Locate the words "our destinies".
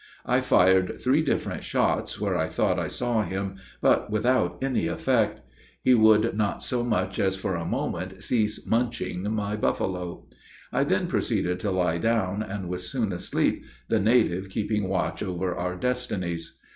15.53-16.57